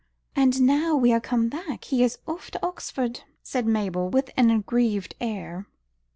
[0.35, 4.49] "And now we are come back, he is off to Oxford," said Mabel with an
[4.49, 5.67] aggrieved air.